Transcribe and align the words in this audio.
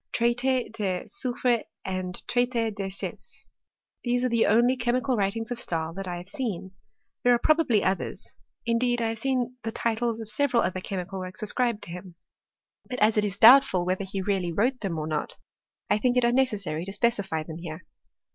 Traiti 0.13 0.71
de 0.73 1.03
Soyfre 1.07 1.61
and 1.85 2.23
TraitS 2.27 2.73
de 2.75 2.89
Sets. 2.89 3.49
These 4.03 4.23
are 4.23 4.29
the 4.29 4.47
only 4.47 4.75
ehe* 4.75 4.93
mical 4.99 5.15
writings 5.15 5.51
of 5.51 5.59
Stahl 5.59 5.93
that 5.93 6.07
I 6.07 6.17
have 6.17 6.27
seen. 6.27 6.71
There 7.23 7.33
ar« 7.33 7.37
probably 7.37 7.83
others; 7.83 8.33
indeed 8.65 8.99
1 8.99 9.09
have 9.09 9.19
seen 9.19 9.57
the 9.61 9.71
titles 9.71 10.19
of 10.19 10.27
se 10.27 10.47
veral 10.47 10.65
other 10.65 10.81
chemical 10.81 11.19
works 11.19 11.43
ascribed 11.43 11.83
to 11.83 11.91
him. 11.91 12.15
But 12.89 12.97
as 12.97 13.15
it 13.15 13.23
is 13.25 13.37
doubtful 13.37 13.85
whether 13.85 14.03
he 14.03 14.23
really 14.23 14.51
wrote 14.51 14.79
them 14.79 14.97
or 14.97 15.05
not, 15.05 15.37
I 15.87 15.99
think 15.99 16.17
it 16.17 16.23
unnecessary 16.23 16.83
to 16.85 16.93
specify 16.93 17.43
them 17.43 17.59
here. 17.59 17.83